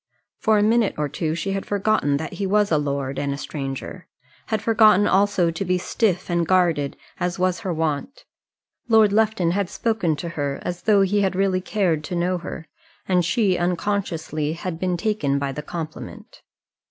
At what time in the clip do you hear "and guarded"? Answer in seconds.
6.27-6.97